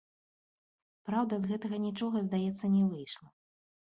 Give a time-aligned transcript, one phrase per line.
[1.09, 3.27] Праўда, з гэтага нічога, здаецца, не выйшла.